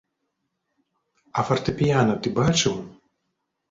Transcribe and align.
А 1.37 1.47
фартэпіяна 1.51 2.13
ты 2.25 2.37
бачыў? 2.43 2.85